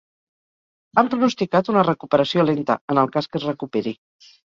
[1.01, 3.99] Han pronosticat una recuperació lenta, en el cas que es recuperi.